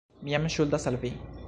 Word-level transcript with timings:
Mi 0.27 0.33
jam 0.35 0.47
ŝuldas 0.55 0.89
al 0.93 0.99
vi. 1.05 1.15